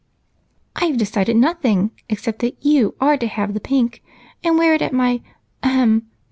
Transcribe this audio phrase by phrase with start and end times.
[0.75, 4.01] "I've decided nothing; except that you are to have the pink
[4.43, 5.21] and wear it at my
[5.63, 6.09] ahem!